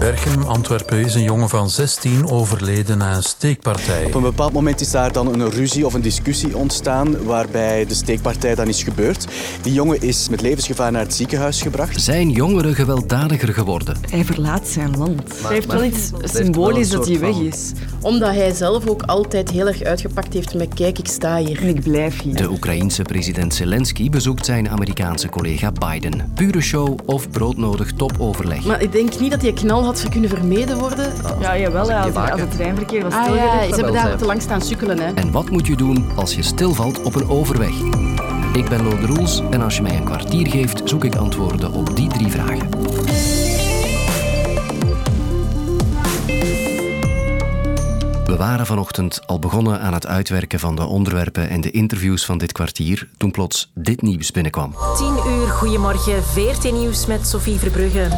Berchem, 0.00 0.42
Antwerpen, 0.42 0.98
is 0.98 1.14
een 1.14 1.22
jongen 1.22 1.48
van 1.48 1.70
16 1.70 2.30
overleden 2.30 2.98
na 2.98 3.16
een 3.16 3.22
steekpartij. 3.22 4.04
Op 4.04 4.14
een 4.14 4.22
bepaald 4.22 4.52
moment 4.52 4.80
is 4.80 4.90
daar 4.90 5.12
dan 5.12 5.26
een 5.26 5.50
ruzie 5.50 5.86
of 5.86 5.94
een 5.94 6.00
discussie 6.00 6.56
ontstaan 6.56 7.24
waarbij 7.24 7.86
de 7.86 7.94
steekpartij 7.94 8.54
dan 8.54 8.68
is 8.68 8.82
gebeurd. 8.82 9.26
Die 9.62 9.72
jongen 9.72 10.02
is 10.02 10.28
met 10.28 10.40
levensgevaar 10.40 10.92
naar 10.92 11.02
het 11.02 11.14
ziekenhuis 11.14 11.62
gebracht. 11.62 12.00
Zijn 12.00 12.30
jongeren 12.30 12.74
gewelddadiger 12.74 13.54
geworden? 13.54 13.96
Hij 14.10 14.24
verlaat 14.24 14.68
zijn 14.68 14.96
land. 14.96 15.22
hij 15.42 15.54
heeft 15.54 15.72
wel 15.72 15.84
iets 15.84 16.10
symbolisch 16.22 16.90
dat 16.90 17.06
hij 17.06 17.18
weg 17.18 17.36
is. 17.36 17.72
Omdat 18.00 18.34
hij 18.34 18.52
zelf 18.52 18.88
ook 18.88 19.02
altijd 19.02 19.50
heel 19.50 19.66
erg 19.66 19.82
uitgepakt 19.82 20.32
heeft 20.32 20.54
met 20.54 20.74
kijk, 20.74 20.98
ik 20.98 21.06
sta 21.08 21.36
hier. 21.36 21.62
En 21.62 21.68
ik 21.68 21.82
blijf 21.82 22.22
hier. 22.22 22.36
De 22.36 22.50
Oekraïense 22.50 23.02
president 23.02 23.54
Zelensky 23.54 24.10
bezoekt 24.10 24.44
zijn 24.44 24.70
Amerikaanse 24.70 25.28
collega 25.28 25.72
Biden. 25.72 26.32
Pure 26.34 26.60
show 26.60 26.98
of 27.06 27.30
broodnodig 27.30 27.92
topoverleg. 27.92 28.64
Maar 28.64 28.82
ik 28.82 28.92
denk 28.92 29.18
niet 29.18 29.30
dat 29.30 29.40
die 29.40 29.52
knal 29.52 29.88
had 29.90 30.08
kunnen 30.08 30.30
vermeden 30.30 30.78
worden. 30.78 31.12
Ja, 31.40 31.58
jawel, 31.58 31.88
ja, 31.88 32.00
als, 32.02 32.14
als 32.14 32.40
het 32.40 32.50
treinverkeer 32.50 33.02
was 33.02 33.12
Ah 33.12 33.22
stilgelegd. 33.22 33.52
ja, 33.52 33.68
ze 33.68 33.74
hebben 33.74 33.92
daar 33.92 34.16
te 34.16 34.24
lang 34.24 34.42
staan 34.42 34.62
sukkelen. 34.62 34.98
Hè. 34.98 35.12
En 35.14 35.30
wat 35.30 35.50
moet 35.50 35.66
je 35.66 35.76
doen 35.76 36.06
als 36.16 36.34
je 36.34 36.42
stilvalt 36.42 37.02
op 37.02 37.14
een 37.14 37.28
overweg? 37.28 37.72
Ik 38.52 38.68
ben 38.68 38.82
Lode 38.82 39.06
Roels 39.06 39.42
en 39.50 39.62
als 39.62 39.76
je 39.76 39.82
mij 39.82 39.96
een 39.96 40.04
kwartier 40.04 40.46
geeft, 40.48 40.82
zoek 40.84 41.04
ik 41.04 41.14
antwoorden 41.14 41.72
op 41.72 41.96
die 41.96 42.08
drie 42.08 42.28
vragen. 42.28 42.68
We 48.24 48.36
waren 48.36 48.66
vanochtend 48.66 49.20
al 49.26 49.38
begonnen 49.38 49.80
aan 49.80 49.92
het 49.92 50.06
uitwerken 50.06 50.60
van 50.60 50.76
de 50.76 50.84
onderwerpen 50.84 51.48
en 51.48 51.60
de 51.60 51.70
interviews 51.70 52.24
van 52.24 52.38
dit 52.38 52.52
kwartier 52.52 53.08
toen 53.16 53.30
plots 53.30 53.70
dit 53.74 54.02
nieuws 54.02 54.30
binnenkwam. 54.30 54.74
10 54.96 55.14
uur, 55.26 55.48
goedemorgen. 55.48 56.24
VRT 56.24 56.72
Nieuws 56.72 57.06
met 57.06 57.26
Sophie 57.26 57.58
Verbrugge. 57.58 58.08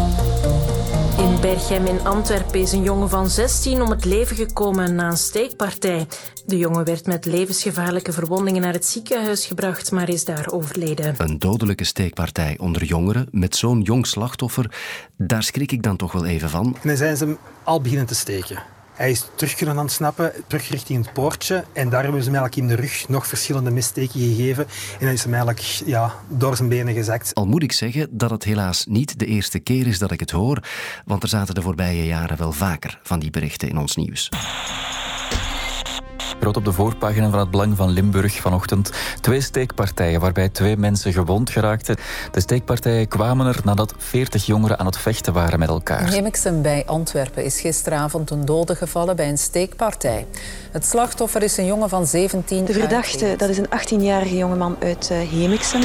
In 1.42 1.48
Berchem 1.48 1.87
in 1.87 2.06
Antwerpen 2.06 2.60
is 2.60 2.73
een 2.73 2.82
jongen 2.82 3.09
van 3.09 3.30
16 3.30 3.82
om 3.82 3.91
het 3.91 4.05
leven 4.05 4.37
gekomen 4.37 4.95
na 4.95 5.10
een 5.10 5.16
steekpartij. 5.16 6.07
De 6.46 6.59
jongen 6.59 6.85
werd 6.85 7.07
met 7.07 7.24
levensgevaarlijke 7.24 8.12
verwondingen 8.12 8.62
naar 8.62 8.73
het 8.73 8.87
ziekenhuis 8.87 9.46
gebracht, 9.46 9.90
maar 9.90 10.09
is 10.09 10.24
daar 10.24 10.51
overleden. 10.51 11.15
Een 11.18 11.38
dodelijke 11.38 11.85
steekpartij 11.85 12.57
onder 12.59 12.85
jongeren 12.85 13.29
met 13.30 13.57
zo'n 13.57 13.80
jong 13.80 14.07
slachtoffer, 14.07 14.74
daar 15.16 15.43
schrik 15.43 15.73
ik 15.73 15.82
dan 15.82 15.96
toch 15.96 16.13
wel 16.13 16.24
even 16.24 16.51
van. 16.51 16.65
En 16.82 16.88
dan 16.88 16.96
zijn 16.96 17.16
ze 17.16 17.24
hem 17.24 17.38
al 17.63 17.80
beginnen 17.80 18.07
te 18.07 18.15
steken. 18.15 18.63
Hij 19.02 19.10
is 19.10 19.26
terug 19.34 19.54
kunnen 19.54 19.78
ontsnappen, 19.78 20.32
terug 20.46 20.68
richting 20.68 21.04
het 21.04 21.12
poortje. 21.12 21.64
En 21.72 21.88
daar 21.88 22.02
hebben 22.02 22.22
ze 22.22 22.30
hem 22.30 22.38
eigenlijk 22.38 22.70
in 22.70 22.76
de 22.76 22.82
rug 22.82 23.08
nog 23.08 23.26
verschillende 23.26 23.70
missteken 23.70 24.20
gegeven. 24.20 24.66
En 24.98 25.04
dan 25.04 25.08
is 25.08 25.22
hem 25.22 25.32
eigenlijk 25.34 25.62
ja, 25.86 26.14
door 26.28 26.56
zijn 26.56 26.68
benen 26.68 26.95
gezakt. 26.95 27.34
Al 27.34 27.46
moet 27.46 27.62
ik 27.62 27.73
zeggen 27.73 28.08
dat 28.10 28.30
het 28.30 28.45
helaas 28.45 28.86
niet 28.86 29.18
de 29.18 29.26
eerste 29.26 29.58
keer 29.58 29.86
is 29.86 29.98
dat 29.98 30.10
ik 30.10 30.20
het 30.20 30.30
hoor, 30.30 30.62
want 31.04 31.23
er 31.23 31.28
zaten 31.28 31.54
de 31.54 31.62
voorbije 31.62 32.06
jaren 32.06 32.38
wel 32.38 32.52
vaker 32.52 33.00
van 33.02 33.18
die 33.18 33.30
berichten 33.30 33.68
in 33.68 33.78
ons 33.78 33.96
nieuws. 33.96 34.28
Groot 36.43 36.57
op 36.57 36.65
de 36.65 36.73
voorpagina 36.73 37.30
van 37.30 37.38
het 37.38 37.51
Belang 37.51 37.76
van 37.76 37.90
Limburg 37.90 38.40
vanochtend. 38.40 38.90
Twee 39.21 39.40
steekpartijen 39.40 40.21
waarbij 40.21 40.48
twee 40.48 40.76
mensen 40.76 41.12
gewond 41.12 41.51
geraakten. 41.51 41.96
De 42.30 42.40
steekpartijen 42.40 43.09
kwamen 43.09 43.46
er 43.46 43.60
nadat 43.65 43.95
40 43.98 44.46
jongeren 44.46 44.79
aan 44.79 44.87
het 44.87 44.98
vechten 44.98 45.32
waren 45.32 45.59
met 45.59 45.68
elkaar. 45.68 46.01
In 46.01 46.13
Hemiksen 46.13 46.63
bij 46.63 46.82
Antwerpen 46.87 47.45
is 47.45 47.60
gisteravond 47.60 48.30
een 48.30 48.45
dode 48.45 48.74
gevallen 48.74 49.16
bij 49.16 49.29
een 49.29 49.38
steekpartij. 49.38 50.26
Het 50.70 50.87
slachtoffer 50.87 51.43
is 51.43 51.57
een 51.57 51.66
jongen 51.66 51.88
van 51.88 52.07
17. 52.07 52.65
De 52.65 52.73
verdachte, 52.73 53.35
dat 53.37 53.48
is 53.48 53.59
een 53.59 54.01
18-jarige 54.01 54.37
jongeman 54.37 54.76
uit 54.80 55.10
uh, 55.13 55.30
Hemiksen. 55.30 55.80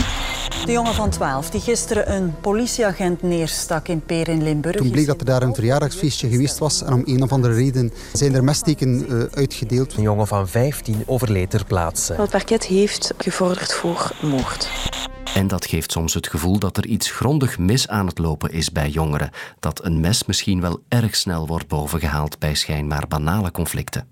De 0.65 0.71
jongen 0.71 0.93
van 0.93 1.09
12 1.09 1.49
die 1.49 1.61
gisteren 1.61 2.13
een 2.13 2.33
politieagent 2.41 3.21
neerstak 3.21 3.87
in 3.87 4.01
Peer 4.01 4.27
in 4.27 4.43
Limburg. 4.43 4.75
Toen 4.75 4.91
bleek 4.91 5.05
dat 5.05 5.19
er 5.19 5.25
daar 5.25 5.41
een 5.41 5.55
verjaardagsfeestje 5.55 6.29
geweest 6.29 6.57
was 6.57 6.83
en 6.83 6.93
om 6.93 7.01
een 7.05 7.23
of 7.23 7.31
andere 7.31 7.53
reden 7.53 7.91
zijn 8.13 8.35
er 8.35 8.43
messteken 8.43 9.05
uh, 9.09 9.23
uitgedeeld. 9.33 9.93
Een 9.93 10.01
jongen 10.01 10.27
van 10.27 10.46
15 10.47 11.03
overleed 11.05 11.49
ter 11.49 11.65
plaatse. 11.65 12.13
Het 12.13 12.29
parket 12.29 12.65
heeft 12.65 13.13
gevorderd 13.17 13.73
voor 13.73 14.11
moord. 14.21 14.69
En 15.33 15.47
dat 15.47 15.65
geeft 15.65 15.91
soms 15.91 16.13
het 16.13 16.27
gevoel 16.27 16.59
dat 16.59 16.77
er 16.77 16.85
iets 16.85 17.11
grondig 17.11 17.57
mis 17.57 17.87
aan 17.87 18.07
het 18.07 18.17
lopen 18.17 18.51
is 18.51 18.71
bij 18.71 18.89
jongeren. 18.89 19.29
Dat 19.59 19.85
een 19.85 19.99
mes 19.99 20.25
misschien 20.25 20.61
wel 20.61 20.79
erg 20.87 21.15
snel 21.15 21.47
wordt 21.47 21.67
bovengehaald 21.67 22.39
bij 22.39 22.55
schijnbaar 22.55 23.07
banale 23.07 23.51
conflicten. 23.51 24.07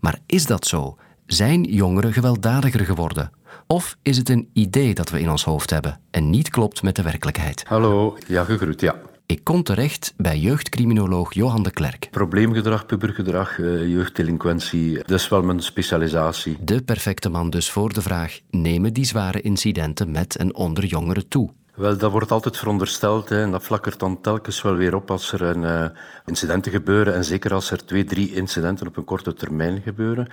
Maar 0.00 0.18
is 0.26 0.46
dat 0.46 0.66
zo? 0.66 0.96
Zijn 1.26 1.62
jongeren 1.62 2.12
gewelddadiger 2.12 2.84
geworden? 2.84 3.30
Of 3.66 3.96
is 4.02 4.16
het 4.16 4.28
een 4.28 4.50
idee 4.52 4.94
dat 4.94 5.10
we 5.10 5.20
in 5.20 5.30
ons 5.30 5.44
hoofd 5.44 5.70
hebben 5.70 6.00
en 6.10 6.30
niet 6.30 6.50
klopt 6.50 6.82
met 6.82 6.96
de 6.96 7.02
werkelijkheid? 7.02 7.64
Hallo, 7.66 8.18
ja, 8.26 8.44
gegroet, 8.44 8.80
ja. 8.80 8.94
Ik 9.28 9.44
kom 9.44 9.62
terecht 9.62 10.14
bij 10.16 10.38
jeugdcriminoloog 10.38 11.34
Johan 11.34 11.62
de 11.62 11.70
Klerk. 11.70 12.08
Probleemgedrag, 12.10 12.86
pubergedrag, 12.86 13.56
jeugddelinquentie, 13.86 14.94
dat 14.94 15.10
is 15.10 15.28
wel 15.28 15.42
mijn 15.42 15.60
specialisatie. 15.60 16.56
De 16.60 16.82
perfecte 16.82 17.28
man 17.28 17.50
dus 17.50 17.70
voor 17.70 17.92
de 17.92 18.02
vraag: 18.02 18.40
nemen 18.50 18.92
die 18.92 19.04
zware 19.04 19.40
incidenten 19.40 20.10
met 20.10 20.36
en 20.36 20.54
onder 20.54 20.84
jongeren 20.84 21.28
toe? 21.28 21.50
Wel, 21.78 21.96
dat 21.96 22.10
wordt 22.10 22.30
altijd 22.30 22.56
verondersteld 22.56 23.28
hè, 23.28 23.42
en 23.42 23.50
dat 23.50 23.62
flakkert 23.62 23.98
dan 23.98 24.20
telkens 24.20 24.62
wel 24.62 24.74
weer 24.74 24.94
op 24.94 25.10
als 25.10 25.32
er 25.32 25.42
een, 25.42 25.62
uh, 25.62 25.84
incidenten 26.26 26.72
gebeuren 26.72 27.14
en 27.14 27.24
zeker 27.24 27.54
als 27.54 27.70
er 27.70 27.84
twee, 27.84 28.04
drie 28.04 28.34
incidenten 28.34 28.86
op 28.86 28.96
een 28.96 29.04
korte 29.04 29.34
termijn 29.34 29.82
gebeuren. 29.82 30.28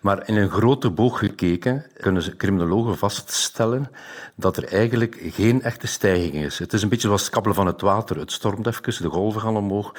Maar 0.00 0.28
in 0.28 0.36
een 0.36 0.50
grote 0.50 0.90
boog 0.90 1.18
gekeken 1.18 1.86
kunnen 2.00 2.36
criminologen 2.36 2.98
vaststellen 2.98 3.90
dat 4.34 4.56
er 4.56 4.64
eigenlijk 4.64 5.18
geen 5.22 5.62
echte 5.62 5.86
stijging 5.86 6.34
is. 6.34 6.58
Het 6.58 6.72
is 6.72 6.82
een 6.82 6.88
beetje 6.88 7.06
zoals 7.06 7.22
het 7.22 7.30
kabbelen 7.30 7.56
van 7.56 7.66
het 7.66 7.80
water. 7.80 8.18
Het 8.18 8.32
stormt 8.32 8.66
even, 8.66 9.02
de 9.02 9.08
golven 9.08 9.40
gaan 9.40 9.56
omhoog. 9.56 9.94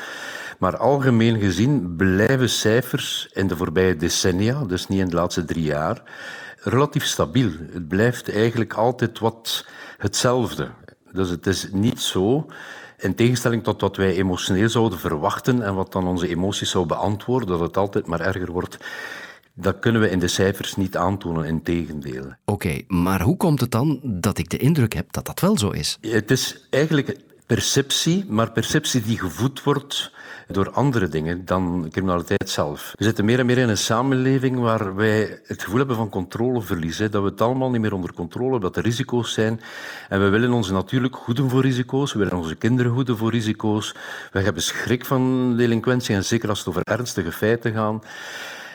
Maar 0.59 0.78
algemeen 0.78 1.39
gezien 1.39 1.95
blijven 1.95 2.50
cijfers 2.50 3.29
in 3.33 3.47
de 3.47 3.57
voorbije 3.57 3.95
decennia, 3.95 4.63
dus 4.63 4.88
niet 4.88 5.00
in 5.00 5.09
de 5.09 5.16
laatste 5.16 5.45
drie 5.45 5.63
jaar, 5.63 6.01
relatief 6.57 7.06
stabiel. 7.06 7.51
Het 7.72 7.88
blijft 7.88 8.31
eigenlijk 8.33 8.73
altijd 8.73 9.19
wat 9.19 9.66
hetzelfde. 9.97 10.69
Dus 11.13 11.29
het 11.29 11.47
is 11.47 11.67
niet 11.72 11.99
zo, 11.99 12.47
in 12.97 13.16
tegenstelling 13.16 13.63
tot 13.63 13.81
wat 13.81 13.95
wij 13.95 14.16
emotioneel 14.16 14.69
zouden 14.69 14.99
verwachten 14.99 15.61
en 15.61 15.75
wat 15.75 15.91
dan 15.91 16.07
onze 16.07 16.27
emoties 16.27 16.69
zou 16.69 16.85
beantwoorden, 16.85 17.47
dat 17.47 17.59
het 17.59 17.77
altijd 17.77 18.07
maar 18.07 18.19
erger 18.19 18.51
wordt. 18.51 18.77
Dat 19.53 19.79
kunnen 19.79 20.01
we 20.01 20.09
in 20.09 20.19
de 20.19 20.27
cijfers 20.27 20.75
niet 20.75 20.97
aantonen, 20.97 21.45
in 21.45 21.63
tegendeel. 21.63 22.23
Oké, 22.23 22.35
okay, 22.45 22.85
maar 22.88 23.21
hoe 23.21 23.38
komt 23.38 23.59
het 23.59 23.71
dan 23.71 24.00
dat 24.03 24.38
ik 24.38 24.50
de 24.50 24.57
indruk 24.57 24.94
heb 24.94 25.11
dat 25.11 25.25
dat 25.25 25.39
wel 25.39 25.57
zo 25.57 25.69
is? 25.69 25.97
Het 26.01 26.31
is 26.31 26.67
eigenlijk 26.69 27.17
perceptie, 27.56 28.25
maar 28.28 28.51
perceptie 28.51 29.01
die 29.01 29.19
gevoed 29.19 29.63
wordt 29.63 30.12
door 30.47 30.72
andere 30.72 31.07
dingen 31.07 31.45
dan 31.45 31.88
criminaliteit 31.91 32.50
zelf. 32.50 32.94
We 32.95 33.03
zitten 33.03 33.25
meer 33.25 33.39
en 33.39 33.45
meer 33.45 33.57
in 33.57 33.69
een 33.69 33.78
samenleving 33.78 34.59
waar 34.59 34.95
wij 34.95 35.39
het 35.45 35.63
gevoel 35.63 35.78
hebben 35.78 35.95
van 35.95 36.09
controleverlies. 36.09 36.97
Hè, 36.97 37.09
dat 37.09 37.23
we 37.23 37.29
het 37.29 37.41
allemaal 37.41 37.69
niet 37.69 37.81
meer 37.81 37.94
onder 37.94 38.13
controle 38.13 38.51
hebben, 38.51 38.72
dat 38.72 38.78
er 38.78 38.84
risico's 38.84 39.34
zijn. 39.34 39.62
En 40.09 40.22
we 40.23 40.29
willen 40.29 40.51
ons 40.51 40.69
natuurlijk 40.69 41.16
goeden 41.16 41.50
voor 41.50 41.62
risico's. 41.62 42.13
We 42.13 42.19
willen 42.19 42.38
onze 42.38 42.56
kinderen 42.56 42.91
goeden 42.91 43.17
voor 43.17 43.31
risico's. 43.31 43.95
We 44.31 44.39
hebben 44.39 44.63
schrik 44.63 45.06
van 45.06 45.56
delinquentie 45.57 46.16
en 46.16 46.25
zeker 46.25 46.50
als 46.50 46.59
het 46.59 46.68
over 46.68 46.81
ernstige 46.83 47.31
feiten 47.31 47.73
gaat. 47.73 48.06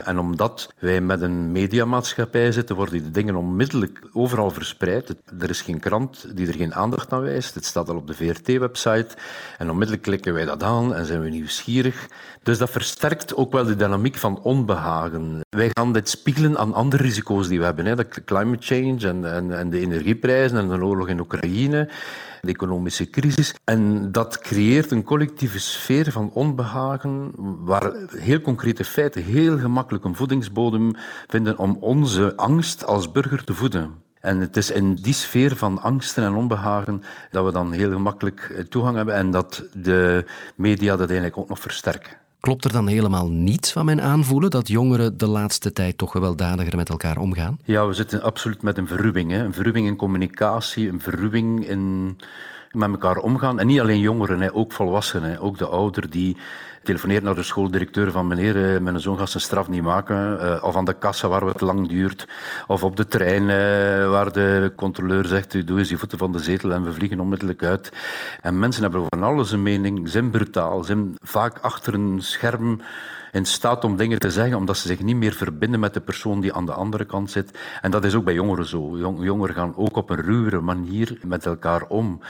En 0.06 0.18
omdat 0.18 0.72
wij 0.78 1.00
met 1.00 1.20
een 1.20 1.52
mediamaatschappij 1.52 2.52
zitten, 2.52 2.76
worden 2.76 3.02
die 3.02 3.10
dingen 3.10 3.34
onmiddellijk 3.34 4.08
overal 4.12 4.50
verspreid. 4.50 5.14
Er 5.38 5.50
is 5.50 5.60
geen 5.60 5.80
krant 5.80 6.36
die 6.36 6.46
er 6.46 6.54
geen 6.54 6.74
aandacht 6.74 7.12
aan 7.12 7.20
wijst. 7.20 7.54
Het 7.54 7.64
staat 7.64 7.88
al 7.88 7.96
op 7.96 8.06
de 8.06 8.14
VRT-website. 8.14 9.16
En 9.58 9.70
onmiddellijk 9.70 10.02
klikken 10.02 10.34
wij 10.34 10.44
dat 10.44 10.62
aan 10.62 10.94
en 10.94 11.06
zijn 11.06 11.20
we 11.20 11.28
nieuwsgierig. 11.28 12.08
Dus 12.42 12.58
dat 12.58 12.70
versterkt 12.70 13.34
ook 13.34 13.52
wel 13.52 13.64
de 13.64 13.76
dynamiek 13.76 14.16
van 14.16 14.42
onbehagen. 14.42 15.40
Wij 15.48 15.70
gaan 15.72 15.92
dit 15.92 16.08
spiegelen 16.08 16.58
aan 16.58 16.74
andere 16.74 17.02
risico's 17.02 17.48
die 17.48 17.58
we 17.58 17.64
hebben. 17.64 17.86
Hè. 17.86 17.96
De 17.96 18.24
climate 18.24 18.66
change 18.66 19.08
en, 19.08 19.32
en, 19.32 19.58
en 19.58 19.70
de 19.70 19.80
energieprijzen 19.80 20.58
en 20.58 20.68
de 20.68 20.84
oorlog 20.84 21.08
in 21.08 21.20
Oekraïne 21.20 21.88
de 22.46 22.52
economische 22.52 23.10
crisis. 23.10 23.54
En 23.64 24.12
dat 24.12 24.38
creëert 24.38 24.90
een 24.90 25.02
collectieve 25.02 25.58
sfeer 25.58 26.12
van 26.12 26.30
onbehagen, 26.32 27.32
waar 27.64 27.92
heel 28.08 28.40
concrete 28.40 28.84
feiten 28.84 29.22
heel 29.22 29.58
gemakkelijk 29.58 30.04
een 30.04 30.16
voedingsbodem 30.16 30.90
vinden 31.26 31.58
om 31.58 31.76
onze 31.80 32.36
angst 32.36 32.86
als 32.86 33.10
burger 33.12 33.44
te 33.44 33.54
voeden. 33.54 34.04
En 34.20 34.40
het 34.40 34.56
is 34.56 34.70
in 34.70 34.94
die 34.94 35.14
sfeer 35.14 35.56
van 35.56 35.82
angsten 35.82 36.24
en 36.24 36.34
onbehagen 36.34 37.02
dat 37.30 37.44
we 37.44 37.52
dan 37.52 37.72
heel 37.72 37.92
gemakkelijk 37.92 38.66
toegang 38.68 38.96
hebben 38.96 39.14
en 39.14 39.30
dat 39.30 39.64
de 39.72 40.24
media 40.54 40.90
dat 40.90 41.08
eigenlijk 41.08 41.38
ook 41.38 41.48
nog 41.48 41.58
versterken. 41.58 42.25
Klopt 42.46 42.64
er 42.64 42.72
dan 42.72 42.86
helemaal 42.86 43.30
niets 43.30 43.72
van 43.72 43.84
mijn 43.84 44.02
aanvoelen 44.02 44.50
dat 44.50 44.68
jongeren 44.68 45.18
de 45.18 45.26
laatste 45.26 45.72
tijd 45.72 45.98
toch 45.98 46.10
gewelddadiger 46.10 46.76
met 46.76 46.88
elkaar 46.88 47.18
omgaan? 47.18 47.58
Ja, 47.64 47.86
we 47.86 47.92
zitten 47.92 48.22
absoluut 48.22 48.62
met 48.62 48.78
een 48.78 48.86
verruwing. 48.86 49.30
Hè. 49.30 49.44
Een 49.44 49.52
verruwing 49.52 49.86
in 49.86 49.96
communicatie, 49.96 50.88
een 50.88 51.00
verruwing 51.00 51.68
in 51.68 52.16
met 52.70 52.90
elkaar 52.90 53.16
omgaan. 53.16 53.58
En 53.58 53.66
niet 53.66 53.80
alleen 53.80 54.00
jongeren, 54.00 54.54
ook 54.54 54.72
volwassenen, 54.72 55.40
ook 55.40 55.58
de 55.58 55.66
ouder 55.66 56.10
die 56.10 56.36
telefoneert 56.86 57.22
naar 57.22 57.34
de 57.34 57.42
schooldirecteur 57.42 58.10
van 58.10 58.26
meneer, 58.26 58.56
uh, 58.56 58.80
mijn 58.80 59.00
zoon 59.00 59.18
gaat 59.18 59.30
zijn 59.30 59.42
straf 59.42 59.68
niet 59.68 59.82
maken. 59.82 60.38
Uh, 60.40 60.64
of 60.64 60.76
aan 60.76 60.84
de 60.84 60.98
kassa 60.98 61.28
waar 61.28 61.42
het 61.42 61.60
lang 61.60 61.88
duurt. 61.88 62.28
Of 62.66 62.82
op 62.82 62.96
de 62.96 63.06
trein 63.06 63.42
uh, 63.42 64.10
waar 64.10 64.32
de 64.32 64.72
controleur 64.76 65.24
zegt, 65.24 65.66
doe 65.66 65.78
eens 65.78 65.88
je 65.88 65.98
voeten 65.98 66.18
van 66.18 66.32
de 66.32 66.38
zetel 66.38 66.72
en 66.72 66.84
we 66.84 66.92
vliegen 66.92 67.20
onmiddellijk 67.20 67.62
uit. 67.62 67.92
En 68.40 68.58
mensen 68.58 68.82
hebben 68.82 69.04
van 69.08 69.22
alles 69.22 69.52
een 69.52 69.62
mening, 69.62 70.08
zijn 70.08 70.30
brutaal, 70.30 70.82
zijn 70.82 71.14
vaak 71.22 71.58
achter 71.58 71.94
een 71.94 72.18
scherm 72.22 72.80
in 73.32 73.44
staat 73.44 73.84
om 73.84 73.96
dingen 73.96 74.18
te 74.18 74.30
zeggen, 74.30 74.56
omdat 74.56 74.76
ze 74.76 74.88
zich 74.88 75.00
niet 75.00 75.16
meer 75.16 75.32
verbinden 75.32 75.80
met 75.80 75.94
de 75.94 76.00
persoon 76.00 76.40
die 76.40 76.52
aan 76.52 76.66
de 76.66 76.72
andere 76.72 77.04
kant 77.04 77.30
zit. 77.30 77.58
En 77.80 77.90
dat 77.90 78.04
is 78.04 78.14
ook 78.14 78.24
bij 78.24 78.34
jongeren 78.34 78.66
zo. 78.66 78.98
Jongeren 79.20 79.54
gaan 79.54 79.76
ook 79.76 79.96
op 79.96 80.10
een 80.10 80.20
ruwere 80.20 80.60
manier 80.60 81.18
met 81.26 81.46
elkaar 81.46 81.82
om. 81.88 82.20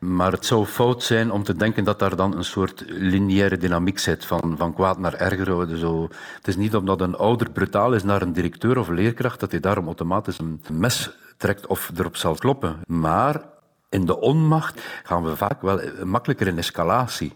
Maar 0.00 0.32
het 0.32 0.46
zou 0.46 0.64
fout 0.64 1.02
zijn 1.02 1.30
om 1.30 1.42
te 1.42 1.56
denken 1.56 1.84
dat 1.84 1.98
daar 1.98 2.16
dan 2.16 2.36
een 2.36 2.44
soort 2.44 2.84
lineaire 2.86 3.56
dynamiek 3.56 3.98
zit, 3.98 4.24
van, 4.24 4.54
van 4.56 4.74
kwaad 4.74 4.98
naar 4.98 5.14
erger. 5.14 5.78
Zo. 5.78 6.08
Het 6.36 6.48
is 6.48 6.56
niet 6.56 6.76
omdat 6.76 7.00
een 7.00 7.16
ouder 7.16 7.50
brutaal 7.50 7.94
is 7.94 8.02
naar 8.02 8.22
een 8.22 8.32
directeur 8.32 8.78
of 8.78 8.88
leerkracht, 8.88 9.40
dat 9.40 9.50
hij 9.50 9.60
daarom 9.60 9.86
automatisch 9.86 10.38
een 10.38 10.60
mes 10.72 11.16
trekt 11.36 11.66
of 11.66 11.90
erop 11.96 12.16
zal 12.16 12.34
kloppen. 12.34 12.76
Maar 12.86 13.42
in 13.88 14.06
de 14.06 14.20
onmacht 14.20 14.80
gaan 15.02 15.24
we 15.24 15.36
vaak 15.36 15.62
wel 15.62 15.80
makkelijker 16.04 16.46
in 16.46 16.58
escalatie 16.58 17.32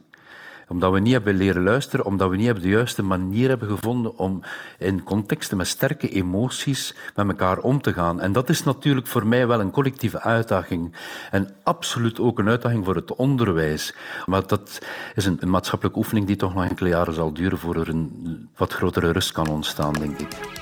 omdat 0.70 0.92
we 0.92 1.00
niet 1.00 1.12
hebben 1.12 1.34
leren 1.34 1.62
luisteren, 1.62 2.04
omdat 2.04 2.30
we 2.30 2.36
niet 2.36 2.62
de 2.62 2.68
juiste 2.68 3.02
manier 3.02 3.48
hebben 3.48 3.68
gevonden 3.68 4.16
om 4.18 4.42
in 4.78 5.02
contexten 5.02 5.56
met 5.56 5.66
sterke 5.66 6.08
emoties 6.08 6.94
met 7.14 7.28
elkaar 7.28 7.58
om 7.58 7.80
te 7.80 7.92
gaan. 7.92 8.20
En 8.20 8.32
dat 8.32 8.48
is 8.48 8.64
natuurlijk 8.64 9.06
voor 9.06 9.26
mij 9.26 9.46
wel 9.46 9.60
een 9.60 9.70
collectieve 9.70 10.20
uitdaging. 10.20 10.94
En 11.30 11.48
absoluut 11.62 12.20
ook 12.20 12.38
een 12.38 12.48
uitdaging 12.48 12.84
voor 12.84 12.94
het 12.94 13.14
onderwijs. 13.14 13.94
Maar 14.26 14.46
dat 14.46 14.78
is 15.14 15.26
een, 15.26 15.36
een 15.40 15.50
maatschappelijke 15.50 15.98
oefening 15.98 16.26
die 16.26 16.36
toch 16.36 16.54
nog 16.54 16.64
enkele 16.64 16.88
jaren 16.88 17.14
zal 17.14 17.32
duren 17.32 17.58
voor 17.58 17.76
er 17.76 17.88
een 17.88 18.48
wat 18.56 18.72
grotere 18.72 19.10
rust 19.10 19.32
kan 19.32 19.48
ontstaan, 19.48 19.92
denk 19.92 20.18
ik. 20.18 20.59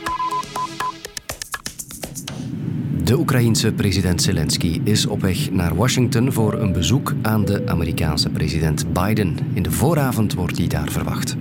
De 3.09 3.19
Oekraïense 3.19 3.73
president 3.73 4.23
Zelensky 4.23 4.81
is 4.85 5.07
op 5.07 5.21
weg 5.21 5.51
naar 5.51 5.75
Washington 5.75 6.33
voor 6.33 6.53
een 6.53 6.73
bezoek 6.73 7.15
aan 7.23 7.45
de 7.45 7.63
Amerikaanse 7.67 8.29
president 8.29 8.93
Biden. 8.93 9.39
In 9.55 9.63
de 9.63 9.71
vooravond 9.71 10.35
wordt 10.35 10.59
hij 10.59 10.67
daar 10.67 10.91
verwacht. 10.91 11.37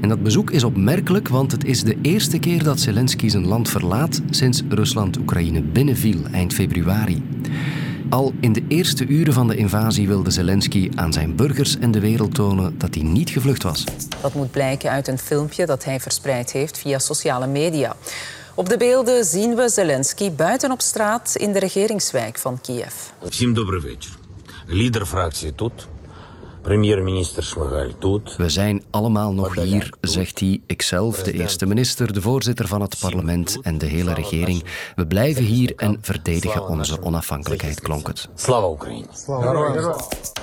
En 0.00 0.08
dat 0.08 0.22
bezoek 0.22 0.50
is 0.50 0.64
opmerkelijk, 0.64 1.28
want 1.28 1.52
het 1.52 1.64
is 1.64 1.82
de 1.82 1.96
eerste 2.02 2.38
keer 2.38 2.62
dat 2.62 2.80
Zelensky 2.80 3.28
zijn 3.28 3.46
land 3.46 3.68
verlaat 3.68 4.20
sinds 4.30 4.62
Rusland 4.68 5.18
Oekraïne 5.18 5.62
binnenviel 5.62 6.20
eind 6.32 6.54
februari. 6.54 7.22
Al 8.10 8.32
in 8.40 8.52
de 8.52 8.64
eerste 8.68 9.06
uren 9.06 9.32
van 9.32 9.48
de 9.48 9.56
invasie 9.56 10.06
wilde 10.06 10.30
Zelensky 10.30 10.90
aan 10.94 11.12
zijn 11.12 11.36
burgers 11.36 11.78
en 11.78 11.90
de 11.90 12.00
wereld 12.00 12.34
tonen 12.34 12.78
dat 12.78 12.94
hij 12.94 13.04
niet 13.04 13.30
gevlucht 13.30 13.62
was. 13.62 13.84
Dat 14.20 14.34
moet 14.34 14.50
blijken 14.50 14.90
uit 14.90 15.08
een 15.08 15.18
filmpje 15.18 15.66
dat 15.66 15.84
hij 15.84 16.00
verspreid 16.00 16.52
heeft 16.52 16.78
via 16.78 16.98
sociale 16.98 17.46
media. 17.46 17.96
Op 18.55 18.69
de 18.69 18.77
beelden 18.77 19.25
zien 19.25 19.55
we 19.55 19.69
Zelensky 19.69 20.31
buiten 20.31 20.71
op 20.71 20.81
straat 20.81 21.35
in 21.35 21.51
de 21.51 21.59
regeringswijk 21.59 22.37
van 22.37 22.61
Kiev. 22.61 22.93
Всім 23.29 23.53
добрий 23.53 23.81
вечір. 23.81 24.11
Лідер 24.69 25.05
фракції 25.05 25.51
тут. 25.51 25.87
Premier-minister 26.63 27.43
Шмигаль 27.43 27.91
тут. 27.99 28.35
We 28.37 28.49
zijn 28.49 28.83
allemaal 28.89 29.33
nog 29.33 29.55
hier, 29.55 29.93
zegt 30.01 30.39
hij. 30.39 30.61
Ikzelf, 30.65 31.23
de 31.23 31.31
eerste 31.33 31.65
minister, 31.65 32.13
de 32.13 32.21
voorzitter 32.21 32.67
van 32.67 32.81
het 32.81 32.99
parlement 32.99 33.57
en 33.61 33.77
de 33.77 33.85
hele 33.85 34.13
regering. 34.13 34.63
We 34.95 35.07
blijven 35.07 35.43
hier 35.43 35.73
en 35.75 35.97
verdedigen 36.01 36.67
onze 36.67 37.01
onafhankelijkheid, 37.01 37.79
klonk 37.79 38.07
het. 38.07 38.29
Slava 38.35 38.67
Oekraïne. 38.67 39.07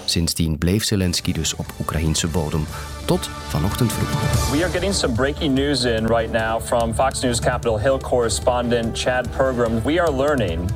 Sindsdien 0.06 0.58
bleef 0.58 0.84
Zelensky 0.84 1.32
dus 1.32 1.56
op 1.56 1.66
Oekraïnse 1.82 2.28
bodem. 2.28 2.66
Tot 3.06 3.30
vanochtend 3.48 3.94
vroeg. 3.94 4.52
We 4.52 4.64
are 4.64 4.72
getting 4.72 4.94
some 4.94 5.14
breaking 5.14 5.54
news 5.54 5.84
in 5.84 6.08
right 6.08 6.32
now 6.32 6.62
from 6.62 6.94
Fox 6.94 7.22
News 7.22 7.40
Capitol 7.40 7.78
Hill 7.78 8.00
correspondent 8.00 8.98
Chad 8.98 9.28
Pergram. 9.38 9.82
We 9.84 10.02
are 10.02 10.12
learning 10.12 10.70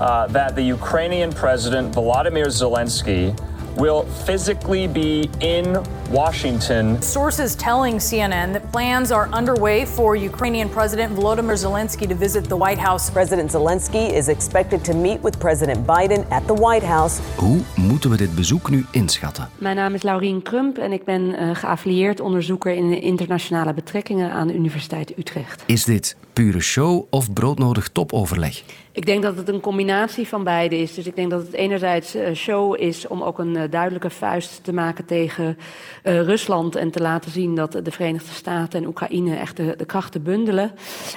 uh, 0.00 0.26
that 0.32 0.54
the 0.54 0.64
Ukrainian 0.64 1.32
president 1.32 1.94
Volodymyr 1.94 2.50
Zelensky 2.50 3.34
will 3.76 4.02
physically 4.24 4.86
be 4.86 5.30
in 5.40 5.84
Washington. 6.10 7.00
Sources 7.02 7.54
telling 7.54 8.00
CNN 8.00 8.52
that 8.52 8.70
plans 8.72 9.10
are 9.10 9.28
underway 9.32 9.86
for 9.86 10.16
Ukrainian 10.16 10.68
President 10.68 11.14
Volodymyr 11.16 11.56
Zelensky 11.56 12.06
to 12.08 12.16
visit 12.16 12.48
the 12.48 12.56
White 12.56 12.80
House. 12.80 13.10
President 13.10 13.50
Zelensky 13.50 14.12
is 14.12 14.28
expected 14.28 14.84
to 14.84 14.94
meet 14.94 15.22
with 15.22 15.38
President 15.38 15.86
Biden 15.86 16.24
at 16.30 16.46
the 16.46 16.54
White 16.54 16.86
House. 16.86 17.20
Hoe 17.36 17.60
moeten 17.76 18.10
we 18.10 18.16
dit 18.16 18.34
bezoek 18.34 18.70
nu 18.70 18.86
inschatten? 18.90 19.48
Mijn 19.58 19.76
naam 19.76 19.94
is 19.94 20.02
Laurien 20.02 20.42
Krump 20.42 20.78
en 20.78 20.92
ik 20.92 21.04
ben 21.04 21.22
uh, 21.22 21.54
geaffilieerd 21.54 22.20
onderzoeker 22.20 22.72
in 22.72 23.02
internationale 23.02 23.74
betrekkingen 23.74 24.30
aan 24.32 24.46
de 24.46 24.54
Universiteit 24.54 25.18
Utrecht. 25.18 25.62
Is 25.66 25.84
dit 25.84 26.16
pure 26.32 26.60
show 26.60 27.06
of 27.10 27.32
broodnodig 27.32 27.88
topoverleg? 27.88 28.62
Ik 28.92 29.06
denk 29.06 29.22
dat 29.22 29.36
het 29.36 29.48
een 29.48 29.60
combinatie 29.60 30.28
van 30.28 30.44
beide 30.44 30.78
is. 30.78 30.94
Dus 30.94 31.06
ik 31.06 31.16
denk 31.16 31.30
dat 31.30 31.42
het 31.42 31.52
enerzijds 31.52 32.16
uh, 32.16 32.34
show 32.34 32.80
is 32.80 33.06
om 33.06 33.22
ook 33.22 33.38
een 33.38 33.56
uh, 33.56 33.62
duidelijke 33.70 34.10
vuist 34.10 34.64
te 34.64 34.72
maken 34.72 35.04
tegen 35.04 35.58
uh, 36.04 36.22
Rusland 36.22 36.76
en 36.76 36.90
te 36.90 37.00
laten 37.00 37.30
zien 37.30 37.54
dat 37.54 37.72
de 37.72 37.90
Verenigde 37.90 38.32
Staten 38.32 38.80
en 38.80 38.86
Oekraïne 38.86 39.36
echt 39.36 39.56
de, 39.56 39.84
krachten 39.86 40.22
bundelen. 40.22 40.72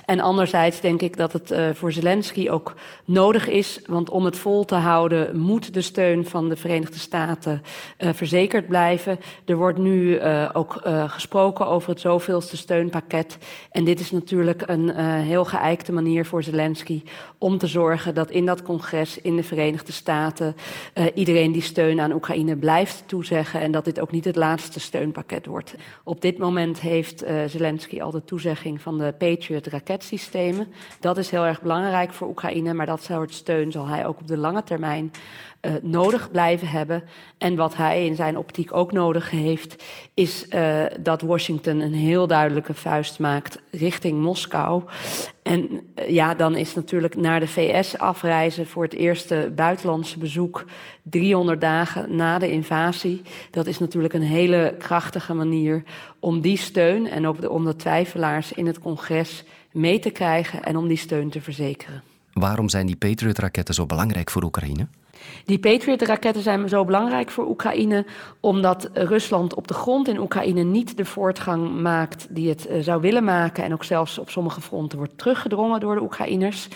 En 0.06 0.20
anderzijds 0.20 0.82
denk 0.82 1.02
ik 1.02 1.18
dat 1.18 1.34
het 1.34 1.54
voor 1.74 1.92
Zelensky 1.92 2.50
ook 2.50 2.74
nodig 3.06 3.48
is, 3.48 3.80
want 3.86 4.10
om 4.10 4.26
het 4.26 4.38
vol 4.38 4.66
te 4.66 4.76
houden 4.76 5.40
moet 5.40 5.74
de 5.74 5.82
steun 5.82 6.26
van 6.26 6.50
de 6.50 6.56
Verenigde 6.56 7.00
Staten 7.00 7.62
verzekerd 7.98 8.68
blijven. 8.68 9.20
Er 9.46 9.56
wordt 9.56 9.78
nu 9.78 10.22
ook 10.54 10.82
gesproken 11.08 11.68
over 11.68 11.90
het 11.90 12.00
zoveelste 12.00 12.58
steunpakket. 12.58 13.38
En 13.72 13.84
dit 13.84 14.00
is 14.00 14.12
natuurlijk 14.12 14.64
een 14.66 14.90
heel 15.20 15.46
geëikte 15.46 15.92
manier 15.92 16.26
voor 16.26 16.44
Zelensky 16.44 17.04
om 17.38 17.58
te 17.58 17.68
zorgen 17.68 18.16
dat 18.16 18.32
in 18.32 18.46
dat 18.46 18.62
congres 18.62 19.22
in 19.22 19.36
de 19.36 19.44
Verenigde 19.44 19.92
Staten 19.92 20.56
uh, 20.96 21.06
iedereen 21.14 21.52
die 21.52 21.62
steun 21.62 22.00
aan 22.00 22.14
Oekraïne 22.14 22.56
blijft 22.56 23.04
toezeggen 23.06 23.62
en 23.62 23.72
dat 23.72 23.86
dit 23.86 24.00
ook 24.00 24.12
niet 24.12 24.26
het 24.26 24.36
laatste 24.36 24.73
steunpakket 24.80 25.46
wordt. 25.46 25.76
Op 26.04 26.22
dit 26.22 26.38
moment 26.38 26.80
heeft 26.80 27.24
uh, 27.24 27.44
Zelensky 27.46 28.02
al 28.02 28.12
de 28.12 28.24
toezegging 28.24 28.82
van 28.82 28.98
de 28.98 29.14
Patriot 29.18 29.68
raketsystemen. 29.68 30.68
Dat 31.00 31.18
is 31.18 31.30
heel 31.30 31.46
erg 31.46 31.62
belangrijk 31.62 32.14
voor 32.14 32.28
Oekraïne, 32.28 32.74
maar 32.74 32.86
dat 32.86 33.04
soort 33.04 33.34
steun 33.34 33.72
zal 33.72 33.88
hij 33.88 34.06
ook 34.06 34.20
op 34.20 34.28
de 34.28 34.38
lange 34.38 34.64
termijn 34.64 35.12
uh, 35.62 35.72
nodig 35.82 36.32
blijven 36.32 36.68
hebben. 36.68 37.04
En 37.38 37.56
wat 37.56 37.76
hij 37.76 38.06
in 38.06 38.16
zijn 38.16 38.38
optiek 38.38 38.74
ook 38.74 38.92
nodig 38.92 39.30
heeft, 39.30 39.84
is 40.14 40.46
uh, 40.50 40.84
dat 41.00 41.22
Washington 41.22 41.80
een 41.80 41.94
heel 41.94 42.28
duidelijke 42.28 42.74
vuist 42.74 43.20
maakt 43.20 43.62
richting 43.72 44.22
Moskou. 44.22 44.84
En 45.44 45.70
uh, 45.72 46.10
ja, 46.10 46.34
dan 46.34 46.56
is 46.56 46.76
natuurlijk 46.76 47.16
naar 47.16 47.40
de 47.40 47.48
VS 47.48 47.98
afreizen 47.98 48.68
voor 48.68 48.84
het 48.84 48.94
eerste 48.94 49.52
buitenlandse 49.56 50.20
bezoek 50.20 50.66
300 51.02 51.62
dagen 51.62 52.16
na 52.16 52.40
de 52.40 52.52
invasie. 52.52 53.22
Dat 53.52 53.68
is 53.68 53.80
natuurlijk 53.80 54.14
een 54.14 54.22
hele 54.22 54.76
krachtige 54.78 55.34
manier 55.34 55.84
om 56.20 56.42
die 56.42 56.58
steun 56.58 57.08
en 57.08 57.28
ook 57.28 57.50
om 57.50 57.66
de 57.66 57.76
twijfelaars 57.76 58.52
in 58.52 58.66
het 58.68 58.80
congres 58.80 59.44
mee 59.72 60.00
te 60.00 60.10
krijgen 60.10 60.64
en 60.64 60.78
om 60.78 60.88
die 60.88 60.98
steun 60.98 61.30
te 61.30 61.42
verzekeren. 61.42 62.04
Waarom 62.34 62.70
zijn 62.70 62.86
die 62.86 62.96
Patriot-raketten 62.96 63.74
zo 63.74 63.86
belangrijk 63.86 64.30
voor 64.30 64.44
Oekraïne? 64.44 64.88
Die 65.46 65.60
Patriot-raketten 65.60 66.44
zijn 66.44 66.70
zo 66.70 66.86
belangrijk 66.86 67.32
voor 67.32 67.48
Oekraïne 67.48 68.06
omdat 68.40 68.90
Rusland 68.94 69.54
op 69.54 69.68
de 69.68 69.74
grond 69.74 70.08
in 70.08 70.20
Oekraïne 70.20 70.64
niet 70.64 70.98
de 70.98 71.06
voortgang 71.06 71.82
maakt 71.82 72.28
die 72.30 72.50
het 72.50 72.68
uh, 72.70 72.80
zou 72.80 73.02
willen 73.02 73.24
maken 73.24 73.64
en 73.64 73.74
ook 73.74 73.84
zelfs 73.84 74.18
op 74.18 74.30
sommige 74.30 74.62
fronten 74.62 74.98
wordt 74.98 75.18
teruggedrongen 75.18 75.80
door 75.80 75.96
de 75.96 76.02
Oekraïners. 76.02 76.68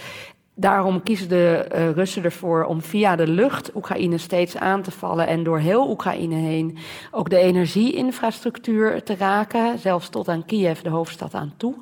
Daarom 0.59 1.03
kiezen 1.03 1.29
de 1.29 1.65
uh, 1.75 1.89
Russen 1.89 2.23
ervoor 2.23 2.63
om 2.63 2.81
via 2.81 3.15
de 3.15 3.27
lucht 3.27 3.75
Oekraïne 3.75 4.17
steeds 4.17 4.57
aan 4.57 4.81
te 4.81 4.91
vallen 4.91 5.27
en 5.27 5.43
door 5.43 5.59
heel 5.59 5.89
Oekraïne 5.89 6.35
heen 6.35 6.77
ook 7.11 7.29
de 7.29 7.37
energieinfrastructuur 7.37 9.03
te 9.03 9.15
raken, 9.15 9.79
zelfs 9.79 10.09
tot 10.09 10.29
aan 10.29 10.45
Kiev, 10.45 10.79
de 10.79 10.89
hoofdstad, 10.89 11.33
aan 11.33 11.53
toe. 11.57 11.75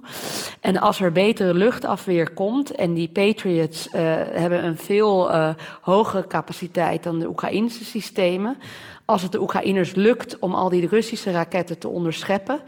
En 0.59 0.77
als 0.77 0.99
er 0.99 1.11
betere 1.11 1.53
luchtafweer 1.53 2.33
komt 2.33 2.71
en 2.71 2.93
die 2.93 3.09
Patriots 3.09 3.87
uh, 3.87 3.91
hebben 4.31 4.65
een 4.65 4.77
veel 4.77 5.31
uh, 5.31 5.49
hogere 5.81 6.27
capaciteit 6.27 7.03
dan 7.03 7.19
de 7.19 7.27
Oekraïnse 7.27 7.85
systemen, 7.85 8.57
als 9.05 9.21
het 9.21 9.31
de 9.31 9.41
Oekraïners 9.41 9.95
lukt 9.95 10.39
om 10.39 10.53
al 10.53 10.69
die 10.69 10.87
Russische 10.87 11.31
raketten 11.31 11.77
te 11.77 11.87
onderscheppen, 11.87 12.59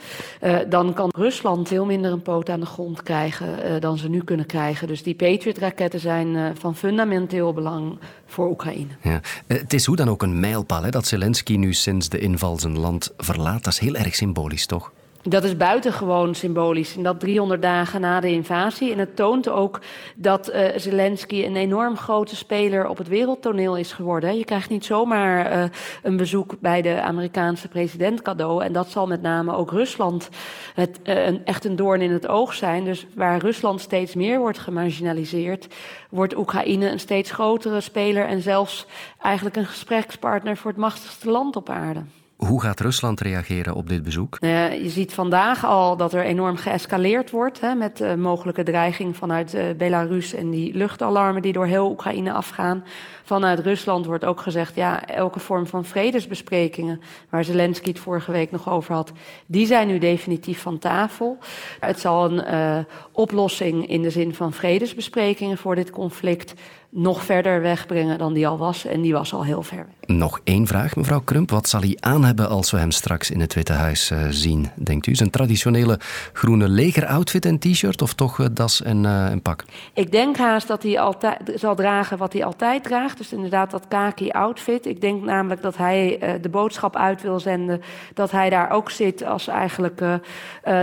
uh, 0.42 0.58
dan 0.70 0.94
kan 0.94 1.10
Rusland 1.18 1.68
veel 1.68 1.86
minder 1.86 2.12
een 2.12 2.22
poot 2.22 2.50
aan 2.50 2.60
de 2.60 2.66
grond 2.66 3.04
krijgen 3.04 3.72
uh, 3.72 3.80
dan 3.82 3.98
ze 3.98 4.10
nu 4.10 4.24
kunnen 4.24 4.46
krijgen. 4.46 4.88
Dus 4.88 5.04
die 5.04 5.16
Patriot-raketten 5.16 6.00
zijn 6.00 6.36
uh, 6.36 6.50
van 6.54 6.76
fundamenteel 6.76 7.54
belang 7.54 8.00
voor 8.26 8.50
Oekraïne. 8.50 8.92
Ja. 9.02 9.22
het 9.48 9.74
is 9.74 9.86
hoe 9.86 9.96
dan 9.96 10.10
ook 10.10 10.22
een 10.22 10.40
mijlpaal 10.40 10.84
hè, 10.84 10.90
dat 10.90 11.06
Zelensky 11.06 11.56
nu 11.56 11.74
sinds 11.74 12.10
de 12.10 12.20
inval 12.20 12.60
zijn 12.60 12.80
land 12.80 13.14
verlaat. 13.18 13.64
Dat 13.64 13.74
is 13.74 13.80
heel 13.80 13.96
erg 13.96 14.16
symbolisch, 14.16 14.66
toch? 14.66 14.92
Dat 15.22 15.44
is 15.44 15.58
buitengewoon 15.58 16.36
symbolisch. 16.36 16.96
En 16.96 17.04
dat 17.04 17.20
300 17.20 17.62
dagen 17.62 18.02
na 18.02 18.20
de 18.20 18.32
invasie. 18.32 18.92
En 18.92 19.00
het 19.00 19.16
toont 19.16 19.50
ook 19.50 19.82
dat 20.16 20.54
uh, 20.54 20.68
Zelensky 20.76 21.44
een 21.44 21.56
enorm 21.56 21.98
grote 21.98 22.36
speler 22.36 22.88
op 22.88 22.98
het 22.98 23.08
wereldtoneel 23.08 23.78
is 23.78 23.94
geworden. 23.94 24.38
Je 24.38 24.46
krijgt 24.46 24.70
niet 24.70 24.86
zomaar 24.86 25.52
uh, 25.52 25.64
een 26.04 26.18
bezoek 26.18 26.60
bij 26.60 26.82
de 26.82 27.02
Amerikaanse 27.02 27.68
president 27.68 28.22
cadeau. 28.22 28.64
En 28.64 28.74
dat 28.74 28.90
zal 28.90 29.08
met 29.08 29.22
name 29.22 29.56
ook 29.56 29.72
Rusland 29.72 30.30
het, 30.74 31.00
uh, 31.04 31.26
een, 31.26 31.46
echt 31.46 31.66
een 31.66 31.76
doorn 31.76 32.02
in 32.02 32.12
het 32.12 32.28
oog 32.28 32.54
zijn. 32.54 32.86
Dus 32.86 33.08
waar 33.16 33.40
Rusland 33.40 33.82
steeds 33.82 34.16
meer 34.16 34.40
wordt 34.40 34.60
gemarginaliseerd, 34.60 35.68
wordt 36.10 36.38
Oekraïne 36.38 36.92
een 36.92 37.00
steeds 37.00 37.32
grotere 37.32 37.82
speler. 37.82 38.26
En 38.26 38.42
zelfs 38.42 38.86
eigenlijk 39.22 39.56
een 39.56 39.66
gesprekspartner 39.66 40.58
voor 40.58 40.72
het 40.72 40.80
machtigste 40.80 41.32
land 41.32 41.56
op 41.56 41.70
aarde. 41.70 42.04
Hoe 42.38 42.62
gaat 42.62 42.80
Rusland 42.80 43.20
reageren 43.20 43.76
op 43.76 43.90
dit 43.90 44.04
bezoek? 44.04 44.38
Uh, 44.40 44.84
je 44.84 44.90
ziet 44.90 45.14
vandaag 45.14 45.66
al 45.66 45.98
dat 45.98 46.14
er 46.14 46.24
enorm 46.24 46.56
geëscaleerd 46.56 47.32
wordt 47.32 47.62
hè, 47.62 47.76
met 47.76 48.02
uh, 48.02 48.14
mogelijke 48.14 48.64
dreiging 48.64 49.16
vanuit 49.16 49.54
uh, 49.54 49.62
Belarus 49.78 50.34
en 50.34 50.50
die 50.50 50.74
luchtalarmen 50.74 51.42
die 51.42 51.54
door 51.54 51.66
heel 51.66 51.90
Oekraïne 51.90 52.32
afgaan. 52.32 52.84
Vanuit 53.28 53.60
Rusland 53.60 54.06
wordt 54.06 54.26
ook 54.26 54.42
gezegd, 54.42 54.76
ja, 54.76 55.06
elke 55.06 55.40
vorm 55.40 55.68
van 55.68 55.86
vredesbesprekingen, 55.86 57.02
waar 57.30 57.44
Zelensky 57.44 57.90
het 57.90 58.00
vorige 58.00 58.32
week 58.32 58.52
nog 58.52 58.70
over 58.70 58.94
had, 58.94 59.12
die 59.46 59.66
zijn 59.66 59.88
nu 59.88 59.98
definitief 59.98 60.62
van 60.62 60.80
tafel. 60.80 61.38
Het 61.80 62.00
zal 62.00 62.32
een 62.32 62.86
oplossing 63.12 63.88
in 63.88 64.02
de 64.02 64.10
zin 64.10 64.34
van 64.34 64.54
vredesbesprekingen 64.54 65.58
voor 65.58 65.76
dit 65.76 65.90
conflict 65.90 66.54
nog 66.90 67.24
verder 67.24 67.62
wegbrengen 67.62 68.18
dan 68.18 68.34
die 68.34 68.48
al 68.48 68.58
was. 68.58 68.86
En 68.86 69.02
die 69.02 69.14
was 69.14 69.34
al 69.34 69.44
heel 69.44 69.64
ver. 69.64 69.86
Nog 70.06 70.40
één 70.44 70.68
vraag, 70.68 70.96
mevrouw 70.96 71.22
Krump. 71.22 71.50
Wat 71.50 71.70
zal 71.70 71.80
hij 71.80 71.98
aan 72.00 72.26
hebben 72.26 72.50
als 72.50 72.72
we 72.72 72.78
hem 72.78 72.92
straks 72.92 73.32
in 73.32 73.40
het 73.40 73.54
Witte 73.54 73.74
Huis 73.74 74.12
uh, 74.12 74.20
zien, 74.30 74.70
denkt 74.76 75.08
u? 75.08 75.16
Zijn 75.16 75.30
traditionele 75.30 76.00
groene 76.34 76.70
legeroutfit 76.70 77.46
en 77.46 77.60
t-shirt 77.60 78.02
of 78.02 78.14
toch 78.14 78.38
uh, 78.38 78.48
das 78.52 78.82
en 78.82 79.04
uh, 79.04 79.28
een 79.30 79.42
pak? 79.42 79.66
Ik 79.94 80.12
denk 80.12 80.38
haast 80.38 80.68
dat 80.68 80.84
hij 80.84 81.00
altijd 81.00 81.52
zal 81.56 81.76
dragen 81.76 82.18
wat 82.18 82.34
hij 82.34 82.46
altijd 82.46 82.84
draagt. 82.84 83.17
Dus 83.18 83.34
inderdaad 83.34 83.72
dat 83.72 83.88
kaki 83.88 84.30
outfit. 84.30 84.86
Ik 84.86 85.02
denk 85.02 85.24
namelijk 85.24 85.62
dat 85.62 85.78
hij 85.78 86.20
de 86.42 86.50
boodschap 86.50 86.96
uit 86.96 87.22
wil 87.22 87.40
zenden 87.40 87.82
dat 88.14 88.32
hij 88.32 88.50
daar 88.50 88.72
ook 88.72 88.90
zit 88.90 89.26
als 89.26 89.48
eigenlijk 89.48 89.98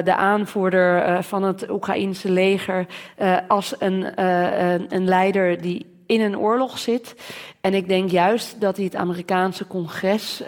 de 0.04 0.14
aanvoerder 0.16 1.22
van 1.22 1.42
het 1.42 1.70
Oekraïense 1.70 2.30
leger. 2.30 2.86
als 3.48 3.74
een, 3.78 4.22
een 4.94 5.04
leider 5.04 5.60
die 5.60 5.86
in 6.06 6.20
een 6.20 6.38
oorlog 6.38 6.78
zit. 6.78 7.14
En 7.60 7.74
ik 7.74 7.88
denk 7.88 8.10
juist 8.10 8.60
dat 8.60 8.76
hij 8.76 8.84
het 8.84 8.96
Amerikaanse 8.96 9.66
congres 9.66 10.42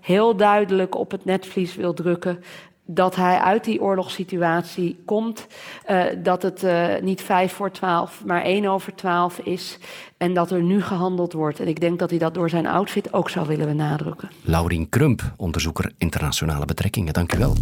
heel 0.00 0.36
duidelijk 0.36 0.94
op 0.94 1.10
het 1.10 1.24
netvlies 1.24 1.76
wil 1.76 1.94
drukken. 1.94 2.42
Dat 2.90 3.16
hij 3.16 3.38
uit 3.38 3.64
die 3.64 3.82
oorlogssituatie 3.82 5.02
komt. 5.04 5.46
Uh, 5.90 6.04
dat 6.22 6.42
het 6.42 6.62
uh, 6.62 6.86
niet 7.00 7.22
vijf 7.22 7.52
voor 7.52 7.70
twaalf, 7.70 8.22
maar 8.24 8.42
één 8.42 8.66
over 8.66 8.94
twaalf 8.94 9.38
is. 9.38 9.78
En 10.16 10.34
dat 10.34 10.50
er 10.50 10.62
nu 10.62 10.82
gehandeld 10.82 11.32
wordt. 11.32 11.60
En 11.60 11.68
ik 11.68 11.80
denk 11.80 11.98
dat 11.98 12.10
hij 12.10 12.18
dat 12.18 12.34
door 12.34 12.50
zijn 12.50 12.66
outfit 12.66 13.12
ook 13.12 13.30
zou 13.30 13.46
willen 13.46 13.66
benadrukken. 13.66 14.30
Laurien 14.42 14.88
Krump, 14.88 15.32
onderzoeker 15.36 15.92
internationale 15.98 16.64
betrekkingen. 16.64 17.12
Dank 17.12 17.34
u 17.34 17.38
wel. 17.38 17.54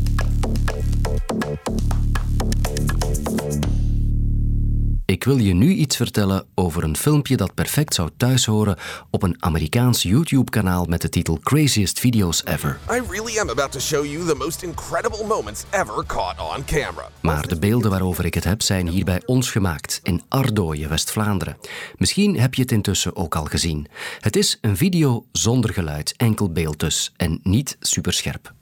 Ik 5.17 5.25
wil 5.25 5.37
je 5.37 5.55
nu 5.55 5.73
iets 5.73 5.97
vertellen 5.97 6.47
over 6.55 6.85
een 6.85 6.97
filmpje 6.97 7.37
dat 7.37 7.55
perfect 7.55 7.95
zou 7.95 8.11
thuishoren 8.17 8.77
op 9.11 9.23
een 9.23 9.37
Amerikaans 9.39 10.03
YouTube-kanaal 10.03 10.85
met 10.85 11.01
de 11.01 11.09
titel 11.09 11.39
Craziest 11.43 11.99
Videos 11.99 12.45
Ever. 12.45 12.79
I 12.91 13.01
really 13.11 13.39
am 13.39 13.49
about 13.49 13.73
to 13.73 13.79
show 13.79 14.05
you 14.05 14.27
the 14.27 14.35
most 14.35 14.63
incredible 14.63 15.27
moments 15.27 15.65
ever 15.71 16.07
caught 16.07 16.57
on 16.57 16.65
camera. 16.65 17.09
Maar 17.21 17.49
de 17.49 17.59
beelden 17.59 17.91
waarover 17.91 18.25
ik 18.25 18.35
het 18.35 18.45
heb 18.45 18.63
zijn 18.63 18.89
hier 18.89 19.05
bij 19.05 19.23
ons 19.27 19.51
gemaakt, 19.51 20.01
in 20.03 20.23
Ardooien, 20.29 20.89
West-Vlaanderen. 20.89 21.57
Misschien 21.97 22.39
heb 22.41 22.55
je 22.55 22.63
het 22.63 22.73
intussen 22.73 23.17
ook 23.17 23.35
al 23.35 23.45
gezien. 23.45 23.87
Het 24.21 24.37
is 24.37 24.59
een 24.61 24.77
video 24.77 25.27
zonder 25.33 25.73
geluid, 25.73 26.15
enkel 26.17 26.53
beeld 26.53 26.79
dus, 26.79 27.13
en 27.17 27.41
niet 27.43 27.77
superscherp. 27.81 28.53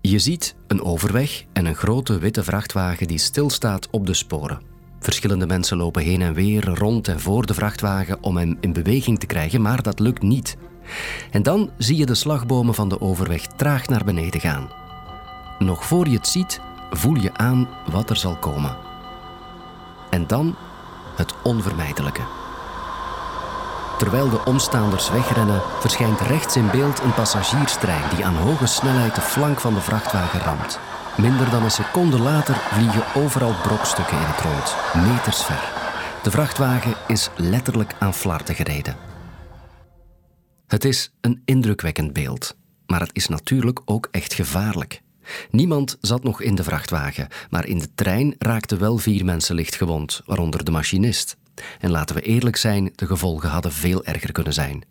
Je 0.00 0.18
ziet 0.18 0.54
een 0.66 0.82
overweg 0.82 1.44
en 1.52 1.66
een 1.66 1.76
grote 1.76 2.18
witte 2.18 2.44
vrachtwagen 2.44 3.06
die 3.06 3.18
stilstaat 3.18 3.88
op 3.90 4.06
de 4.06 4.14
sporen. 4.14 4.71
Verschillende 5.02 5.46
mensen 5.46 5.76
lopen 5.76 6.02
heen 6.02 6.22
en 6.22 6.34
weer 6.34 6.64
rond 6.64 7.08
en 7.08 7.20
voor 7.20 7.46
de 7.46 7.54
vrachtwagen 7.54 8.18
om 8.20 8.36
hem 8.36 8.56
in 8.60 8.72
beweging 8.72 9.18
te 9.18 9.26
krijgen, 9.26 9.62
maar 9.62 9.82
dat 9.82 9.98
lukt 9.98 10.22
niet. 10.22 10.56
En 11.30 11.42
dan 11.42 11.70
zie 11.78 11.96
je 11.96 12.06
de 12.06 12.14
slagbomen 12.14 12.74
van 12.74 12.88
de 12.88 13.00
overweg 13.00 13.46
traag 13.46 13.88
naar 13.88 14.04
beneden 14.04 14.40
gaan. 14.40 14.70
Nog 15.58 15.86
voor 15.86 16.08
je 16.08 16.16
het 16.16 16.26
ziet, 16.26 16.60
voel 16.90 17.14
je 17.14 17.34
aan 17.34 17.68
wat 17.90 18.10
er 18.10 18.16
zal 18.16 18.36
komen. 18.36 18.76
En 20.10 20.26
dan 20.26 20.56
het 21.16 21.34
onvermijdelijke. 21.42 22.22
Terwijl 23.98 24.30
de 24.30 24.44
omstaanders 24.44 25.10
wegrennen, 25.10 25.62
verschijnt 25.80 26.20
rechts 26.20 26.56
in 26.56 26.70
beeld 26.70 27.00
een 27.00 27.14
passagierstrein 27.14 28.02
die 28.14 28.24
aan 28.24 28.36
hoge 28.36 28.66
snelheid 28.66 29.14
de 29.14 29.20
flank 29.20 29.60
van 29.60 29.74
de 29.74 29.80
vrachtwagen 29.80 30.40
ramt. 30.40 30.78
Minder 31.16 31.50
dan 31.50 31.62
een 31.62 31.70
seconde 31.70 32.18
later 32.18 32.54
vliegen 32.54 33.14
overal 33.14 33.54
brokstukken 33.62 34.18
in 34.18 34.24
het 34.24 34.40
rond, 34.40 34.76
meters 35.08 35.42
ver. 35.42 35.72
De 36.22 36.30
vrachtwagen 36.30 36.94
is 37.06 37.30
letterlijk 37.36 37.94
aan 37.98 38.14
flarden 38.14 38.54
gereden. 38.54 38.96
Het 40.66 40.84
is 40.84 41.12
een 41.20 41.42
indrukwekkend 41.44 42.12
beeld, 42.12 42.56
maar 42.86 43.00
het 43.00 43.10
is 43.12 43.28
natuurlijk 43.28 43.80
ook 43.84 44.08
echt 44.10 44.34
gevaarlijk. 44.34 45.02
Niemand 45.50 45.98
zat 46.00 46.22
nog 46.22 46.40
in 46.40 46.54
de 46.54 46.64
vrachtwagen, 46.64 47.28
maar 47.50 47.66
in 47.66 47.78
de 47.78 47.94
trein 47.94 48.34
raakten 48.38 48.78
wel 48.78 48.98
vier 48.98 49.24
mensen 49.24 49.54
licht 49.54 49.74
gewond, 49.74 50.22
waaronder 50.26 50.64
de 50.64 50.70
machinist. 50.70 51.36
En 51.80 51.90
laten 51.90 52.14
we 52.14 52.22
eerlijk 52.22 52.56
zijn, 52.56 52.92
de 52.94 53.06
gevolgen 53.06 53.50
hadden 53.50 53.72
veel 53.72 54.04
erger 54.04 54.32
kunnen 54.32 54.52
zijn. 54.52 54.84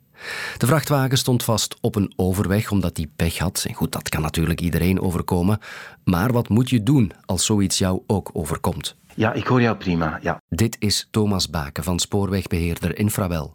De 0.58 0.66
vrachtwagen 0.66 1.18
stond 1.18 1.44
vast 1.44 1.78
op 1.82 1.96
een 1.96 2.14
overweg 2.16 2.72
omdat 2.72 2.96
die 2.96 3.12
pech 3.16 3.38
had. 3.38 3.66
En 3.68 3.74
goed, 3.74 3.92
dat 3.92 4.10
kan 4.10 4.22
natuurlijk 4.22 4.62
iedereen 4.62 5.02
overkomen. 5.02 5.60
Maar 6.04 6.32
wat 6.32 6.50
moet 6.50 6.70
je 6.70 6.84
doen 6.84 7.12
als 7.26 7.46
zoiets 7.46 7.78
jou 7.78 8.02
ook 8.08 8.30
overkomt? 8.34 8.96
Ja, 9.16 9.34
ik 9.34 9.48
hoor 9.48 9.62
jou 9.62 9.78
prima, 9.78 10.20
ja. 10.22 10.42
Dit 10.50 10.76
is 10.80 11.08
Thomas 11.12 11.50
Baken 11.50 11.84
van 11.84 12.00
spoorwegbeheerder 12.00 12.98
Infrawel. 12.98 13.54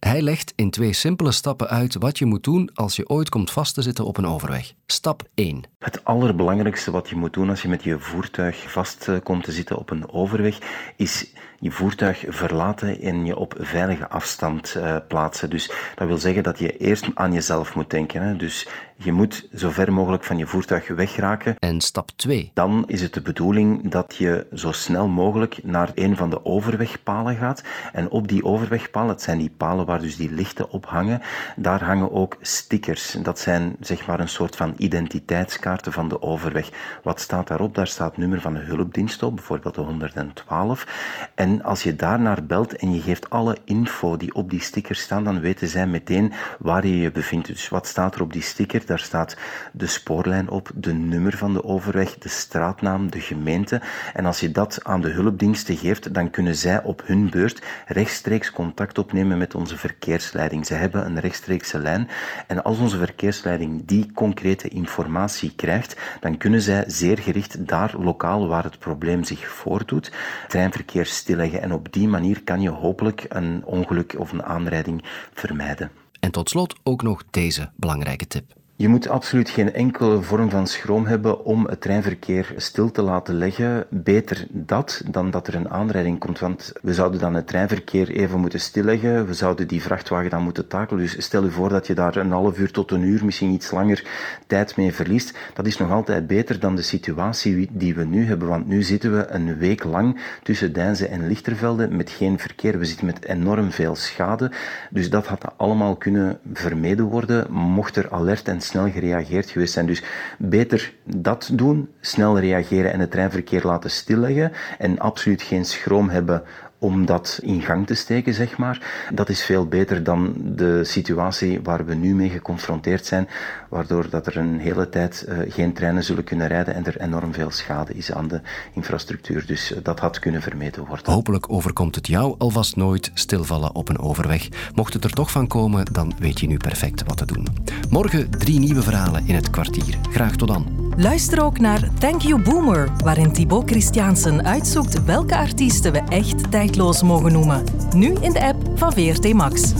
Hij 0.00 0.22
legt 0.22 0.52
in 0.56 0.70
twee 0.70 0.92
simpele 0.92 1.32
stappen 1.32 1.68
uit 1.68 1.94
wat 1.94 2.18
je 2.18 2.26
moet 2.26 2.44
doen 2.44 2.70
als 2.74 2.96
je 2.96 3.08
ooit 3.08 3.28
komt 3.28 3.50
vast 3.50 3.74
te 3.74 3.82
zitten 3.82 4.04
op 4.04 4.16
een 4.16 4.26
overweg. 4.26 4.72
Stap 4.86 5.22
1. 5.34 5.62
Het 5.78 6.04
allerbelangrijkste 6.04 6.90
wat 6.90 7.08
je 7.08 7.16
moet 7.16 7.32
doen 7.32 7.50
als 7.50 7.62
je 7.62 7.68
met 7.68 7.82
je 7.82 7.98
voertuig 7.98 8.72
vast 8.72 9.10
komt 9.22 9.44
te 9.44 9.52
zitten 9.52 9.78
op 9.78 9.90
een 9.90 10.10
overweg, 10.10 10.58
is 10.96 11.32
je 11.60 11.70
voertuig 11.70 12.24
verlaten 12.28 13.00
en 13.00 13.24
je 13.24 13.36
op 13.36 13.54
veilige 13.58 14.08
afstand 14.08 14.74
uh, 14.76 14.96
plaatsen. 15.08 15.50
Dus 15.50 15.72
dat 15.94 16.06
wil 16.06 16.18
zeggen 16.18 16.42
dat 16.42 16.58
je 16.58 16.76
eerst 16.76 17.08
aan 17.14 17.32
jezelf 17.32 17.74
moet 17.74 17.90
denken. 17.90 18.22
Hè. 18.22 18.36
Dus 18.36 18.68
je 18.96 19.12
moet 19.12 19.48
zo 19.54 19.70
ver 19.70 19.92
mogelijk 19.92 20.24
van 20.24 20.38
je 20.38 20.46
voertuig 20.46 20.88
wegraken. 20.88 21.56
En 21.58 21.80
stap 21.80 22.10
2. 22.16 22.50
Dan 22.54 22.84
is 22.86 23.02
het 23.02 23.14
de 23.14 23.20
bedoeling 23.20 23.90
dat 23.90 24.14
je 24.16 24.46
zo 24.52 24.72
snel 24.72 25.08
mogelijk 25.08 25.58
naar 25.62 25.90
een 25.94 26.16
van 26.16 26.30
de 26.30 26.44
overwegpalen 26.44 27.36
gaat. 27.36 27.62
En 27.92 28.10
op 28.10 28.28
die 28.28 28.44
overwegpalen, 28.44 29.10
het 29.10 29.22
zijn 29.22 29.38
die 29.38 29.52
palen 29.56 29.85
waar 29.86 30.00
dus 30.00 30.16
die 30.16 30.30
lichten 30.30 30.70
op 30.70 30.86
hangen, 30.86 31.22
daar 31.56 31.84
hangen 31.84 32.12
ook 32.12 32.36
stickers. 32.40 33.16
Dat 33.22 33.38
zijn 33.38 33.76
zeg 33.80 34.06
maar 34.06 34.20
een 34.20 34.28
soort 34.28 34.56
van 34.56 34.74
identiteitskaarten 34.76 35.92
van 35.92 36.08
de 36.08 36.22
overweg. 36.22 36.70
Wat 37.02 37.20
staat 37.20 37.48
daarop? 37.48 37.74
Daar 37.74 37.86
staat 37.86 38.16
nummer 38.16 38.40
van 38.40 38.54
de 38.54 38.60
hulpdienst 38.60 39.22
op, 39.22 39.34
bijvoorbeeld 39.34 39.74
de 39.74 39.80
112. 39.80 40.86
En 41.34 41.62
als 41.62 41.82
je 41.82 41.96
daarnaar 41.96 42.44
belt 42.44 42.76
en 42.76 42.94
je 42.94 43.00
geeft 43.00 43.30
alle 43.30 43.56
info 43.64 44.16
die 44.16 44.34
op 44.34 44.50
die 44.50 44.60
sticker 44.60 44.94
staan, 44.96 45.24
dan 45.24 45.40
weten 45.40 45.68
zij 45.68 45.86
meteen 45.86 46.32
waar 46.58 46.86
je 46.86 46.98
je 46.98 47.10
bevindt. 47.10 47.46
Dus 47.46 47.68
wat 47.68 47.86
staat 47.86 48.14
er 48.14 48.22
op 48.22 48.32
die 48.32 48.42
sticker? 48.42 48.86
Daar 48.86 48.98
staat 48.98 49.36
de 49.72 49.86
spoorlijn 49.86 50.48
op, 50.50 50.70
de 50.74 50.92
nummer 50.92 51.36
van 51.36 51.52
de 51.52 51.64
overweg, 51.64 52.18
de 52.18 52.28
straatnaam, 52.28 53.10
de 53.10 53.20
gemeente. 53.20 53.80
En 54.14 54.26
als 54.26 54.40
je 54.40 54.50
dat 54.52 54.78
aan 54.82 55.00
de 55.00 55.10
hulpdiensten 55.10 55.76
geeft, 55.76 56.14
dan 56.14 56.30
kunnen 56.30 56.54
zij 56.54 56.82
op 56.82 57.02
hun 57.04 57.30
beurt 57.30 57.62
rechtstreeks 57.86 58.50
contact 58.50 58.98
opnemen 58.98 59.38
met 59.38 59.54
onze 59.54 59.75
verkeersleiding. 59.76 60.66
Ze 60.66 60.74
hebben 60.74 61.06
een 61.06 61.20
rechtstreekse 61.20 61.78
lijn. 61.78 62.08
En 62.46 62.62
als 62.62 62.78
onze 62.78 62.98
verkeersleiding 62.98 63.84
die 63.84 64.12
concrete 64.12 64.68
informatie 64.68 65.52
krijgt, 65.56 65.96
dan 66.20 66.36
kunnen 66.36 66.60
zij 66.60 66.84
zeer 66.86 67.18
gericht 67.18 67.66
daar 67.66 67.94
lokaal 67.98 68.48
waar 68.48 68.64
het 68.64 68.78
probleem 68.78 69.24
zich 69.24 69.48
voordoet, 69.48 70.12
treinverkeer 70.48 71.06
stilleggen. 71.06 71.62
En 71.62 71.72
op 71.72 71.92
die 71.92 72.08
manier 72.08 72.42
kan 72.42 72.60
je 72.60 72.70
hopelijk 72.70 73.24
een 73.28 73.64
ongeluk 73.64 74.14
of 74.18 74.32
een 74.32 74.42
aanrijding 74.42 75.04
vermijden. 75.32 75.90
En 76.20 76.30
tot 76.30 76.48
slot 76.48 76.74
ook 76.82 77.02
nog 77.02 77.22
deze 77.30 77.70
belangrijke 77.76 78.26
tip. 78.26 78.54
Je 78.78 78.88
moet 78.88 79.08
absoluut 79.08 79.50
geen 79.50 79.72
enkele 79.72 80.22
vorm 80.22 80.50
van 80.50 80.66
schroom 80.66 81.06
hebben 81.06 81.44
om 81.44 81.66
het 81.66 81.80
treinverkeer 81.80 82.54
stil 82.56 82.90
te 82.90 83.02
laten 83.02 83.34
leggen. 83.34 83.86
Beter 83.90 84.46
dat 84.50 85.02
dan 85.10 85.30
dat 85.30 85.46
er 85.46 85.54
een 85.54 85.70
aanrijding 85.70 86.18
komt. 86.18 86.38
Want 86.38 86.72
we 86.82 86.94
zouden 86.94 87.20
dan 87.20 87.34
het 87.34 87.46
treinverkeer 87.46 88.10
even 88.10 88.40
moeten 88.40 88.60
stilleggen. 88.60 89.26
We 89.26 89.34
zouden 89.34 89.68
die 89.68 89.82
vrachtwagen 89.82 90.30
dan 90.30 90.42
moeten 90.42 90.68
takelen. 90.68 91.02
Dus 91.02 91.22
stel 91.24 91.44
je 91.44 91.50
voor 91.50 91.68
dat 91.68 91.86
je 91.86 91.94
daar 91.94 92.16
een 92.16 92.30
half 92.30 92.58
uur 92.58 92.70
tot 92.70 92.90
een 92.90 93.02
uur, 93.02 93.24
misschien 93.24 93.50
iets 93.50 93.70
langer 93.70 94.04
tijd 94.46 94.76
mee 94.76 94.94
verliest. 94.94 95.38
Dat 95.54 95.66
is 95.66 95.76
nog 95.76 95.90
altijd 95.90 96.26
beter 96.26 96.60
dan 96.60 96.76
de 96.76 96.82
situatie 96.82 97.68
die 97.72 97.94
we 97.94 98.04
nu 98.04 98.26
hebben. 98.26 98.48
Want 98.48 98.66
nu 98.66 98.82
zitten 98.82 99.16
we 99.16 99.26
een 99.28 99.58
week 99.58 99.84
lang 99.84 100.20
tussen 100.42 100.72
Deinze 100.72 101.06
en 101.08 101.26
Lichtervelde 101.26 101.88
met 101.88 102.10
geen 102.10 102.38
verkeer. 102.38 102.78
We 102.78 102.84
zitten 102.84 103.06
met 103.06 103.24
enorm 103.24 103.70
veel 103.70 103.94
schade. 103.94 104.52
Dus 104.90 105.10
dat 105.10 105.26
had 105.26 105.52
allemaal 105.56 105.96
kunnen 105.96 106.38
vermeden 106.52 107.04
worden 107.04 107.52
mocht 107.52 107.96
er 107.96 108.10
alert 108.10 108.48
en 108.48 108.60
snel 108.66 108.90
gereageerd 108.90 109.50
geweest 109.50 109.72
zijn. 109.72 109.86
Dus 109.86 110.02
beter 110.38 110.94
dat 111.04 111.50
doen, 111.52 111.88
snel 112.00 112.38
reageren 112.38 112.92
en 112.92 113.00
het 113.00 113.10
treinverkeer 113.10 113.62
laten 113.64 113.90
stilleggen 113.90 114.52
en 114.78 114.98
absoluut 114.98 115.42
geen 115.42 115.64
schroom 115.64 116.08
hebben 116.08 116.42
om 116.78 117.06
dat 117.06 117.38
in 117.42 117.62
gang 117.62 117.86
te 117.86 117.94
steken, 117.94 118.34
zeg 118.34 118.56
maar. 118.56 119.06
Dat 119.14 119.28
is 119.28 119.44
veel 119.44 119.66
beter 119.66 120.04
dan 120.04 120.34
de 120.36 120.84
situatie 120.84 121.60
waar 121.62 121.84
we 121.84 121.94
nu 121.94 122.14
mee 122.14 122.28
geconfronteerd 122.28 123.06
zijn, 123.06 123.28
waardoor 123.68 124.10
dat 124.10 124.26
er 124.26 124.36
een 124.36 124.58
hele 124.58 124.88
tijd 124.88 125.26
uh, 125.28 125.38
geen 125.48 125.72
treinen 125.72 126.04
zullen 126.04 126.24
kunnen 126.24 126.46
rijden 126.46 126.74
en 126.74 126.84
er 126.84 127.00
enorm 127.00 127.32
veel 127.32 127.50
schade 127.50 127.94
is 127.94 128.12
aan 128.12 128.28
de 128.28 128.40
infrastructuur. 128.72 129.46
Dus 129.46 129.72
uh, 129.72 129.78
dat 129.82 130.00
had 130.00 130.18
kunnen 130.18 130.42
vermeden 130.42 130.86
worden. 130.86 131.12
Hopelijk 131.12 131.50
overkomt 131.50 131.94
het 131.94 132.06
jou 132.06 132.34
alvast 132.38 132.76
nooit 132.76 133.10
stilvallen 133.14 133.74
op 133.74 133.88
een 133.88 133.98
overweg. 133.98 134.48
Mocht 134.74 134.92
het 134.92 135.04
er 135.04 135.12
toch 135.12 135.30
van 135.30 135.46
komen, 135.46 135.92
dan 135.92 136.12
weet 136.18 136.40
je 136.40 136.46
nu 136.46 136.56
perfect 136.56 137.02
wat 137.06 137.16
te 137.16 137.26
doen. 137.26 137.46
Morgen 137.90 138.30
drie 138.30 138.58
nieuwe 138.58 138.82
verhalen 138.82 139.26
in 139.26 139.34
het 139.34 139.50
kwartier. 139.50 139.98
Graag 140.10 140.36
tot 140.36 140.48
dan. 140.48 140.85
Luister 140.98 141.42
ook 141.42 141.58
naar 141.58 141.88
Thank 141.98 142.20
You 142.20 142.42
Boomer, 142.42 142.88
waarin 143.04 143.32
Thibaut 143.32 143.70
Christiansen 143.70 144.44
uitzoekt 144.44 145.04
welke 145.04 145.36
artiesten 145.36 145.92
we 145.92 146.02
echt 146.08 146.50
tijdloos 146.50 147.02
mogen 147.02 147.32
noemen. 147.32 147.64
Nu 147.94 148.14
in 148.20 148.32
de 148.32 148.44
app 148.44 148.56
van 148.74 148.92
VRT 148.92 149.32
Max. 149.32 149.72